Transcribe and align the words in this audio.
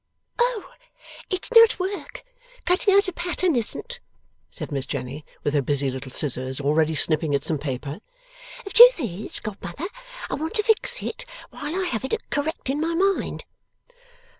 'Oh! 0.39 0.71
It's 1.29 1.51
not 1.53 1.77
work, 1.77 2.23
cutting 2.65 2.95
out 2.95 3.07
a 3.07 3.13
pattern 3.13 3.55
isn't,' 3.55 3.99
said 4.49 4.71
Miss 4.71 4.87
Jenny, 4.87 5.23
with 5.43 5.53
her 5.53 5.61
busy 5.61 5.89
little 5.89 6.09
scissors 6.11 6.59
already 6.59 6.95
snipping 6.95 7.35
at 7.35 7.43
some 7.43 7.59
paper. 7.59 7.99
'The 8.63 8.71
truth 8.71 8.99
is, 8.99 9.39
godmother, 9.39 9.85
I 10.27 10.33
want 10.33 10.55
to 10.55 10.63
fix 10.63 11.03
it 11.03 11.23
while 11.51 11.75
I 11.75 11.83
have 11.85 12.03
it 12.03 12.31
correct 12.31 12.67
in 12.71 12.81
my 12.81 12.95
mind. 12.95 13.43